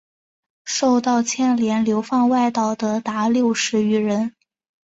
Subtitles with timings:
[0.65, 4.35] 受到牵连流放外岛的达六十余人。